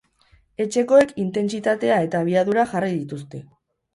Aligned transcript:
Etxekoek 0.63 1.11
intentsitatea 1.25 1.99
eta 2.07 2.21
abiadura 2.25 2.63
jarri 2.75 2.91
dituzte. 3.05 3.45